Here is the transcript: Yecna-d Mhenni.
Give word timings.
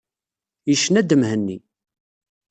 Yecna-d 0.69 1.11
Mhenni. 1.19 1.57